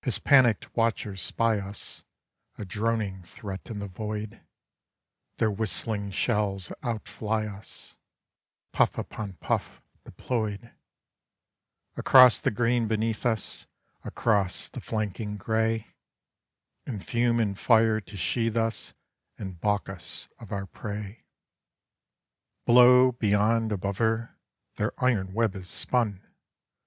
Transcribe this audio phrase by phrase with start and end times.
[0.00, 2.02] His panicked watchers spy us,
[2.56, 4.40] a droning threat in the void;
[5.36, 7.94] Their whistling shells outfly us
[8.72, 10.72] puff upon puff, deployed
[11.94, 13.66] Across the green beneath us,
[14.02, 15.88] across the flanking grey,
[16.86, 18.94] In fume and fire to sheathe us
[19.36, 21.26] and balk us of our prey.
[22.64, 24.38] Below, beyond, above her,
[24.76, 26.22] Their iron web is spun!